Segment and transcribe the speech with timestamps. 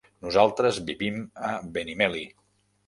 [0.27, 1.21] Nosaltres vivim
[1.51, 2.29] a Benimeli.